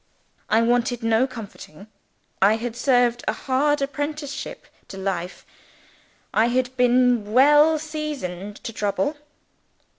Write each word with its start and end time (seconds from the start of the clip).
I 0.49 0.63
wanted 0.63 1.03
no 1.03 1.27
comforting. 1.27 1.85
I 2.41 2.55
had 2.55 2.75
served 2.75 3.23
a 3.27 3.33
hard 3.33 3.83
apprenticeship 3.83 4.65
to 4.87 4.97
life; 4.97 5.45
I 6.33 6.47
had 6.47 6.75
been 6.75 7.33
well 7.33 7.77
seasoned 7.77 8.55
to 8.63 8.73
trouble. 8.73 9.15